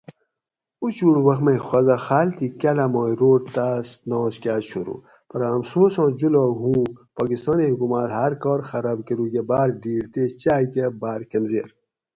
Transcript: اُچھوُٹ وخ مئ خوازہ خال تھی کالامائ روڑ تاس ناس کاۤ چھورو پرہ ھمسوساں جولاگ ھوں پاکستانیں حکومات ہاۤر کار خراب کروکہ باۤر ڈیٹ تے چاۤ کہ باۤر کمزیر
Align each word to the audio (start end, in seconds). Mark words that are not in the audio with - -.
اُچھوُٹ 0.83 1.15
وخ 1.27 1.39
مئ 1.45 1.57
خوازہ 1.67 1.97
خال 2.05 2.27
تھی 2.37 2.47
کالامائ 2.61 3.13
روڑ 3.19 3.39
تاس 3.55 3.87
ناس 4.09 4.35
کاۤ 4.43 4.61
چھورو 4.69 4.95
پرہ 5.29 5.47
ھمسوساں 5.53 6.09
جولاگ 6.19 6.51
ھوں 6.61 6.79
پاکستانیں 7.17 7.71
حکومات 7.73 8.09
ہاۤر 8.17 8.33
کار 8.43 8.59
خراب 8.69 8.99
کروکہ 9.07 9.41
باۤر 9.49 9.69
ڈیٹ 9.81 10.03
تے 10.13 10.23
چاۤ 10.41 10.63
کہ 10.73 10.83
باۤر 11.01 11.21
کمزیر 11.31 11.69